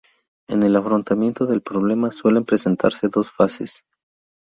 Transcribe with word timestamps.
En 0.47 0.63
el 0.63 0.75
afrontamiento 0.75 1.45
del 1.45 1.61
problema 1.61 2.11
suelen 2.11 2.43
presentarse 2.43 3.07
dos 3.07 3.31
fases. 3.31 3.85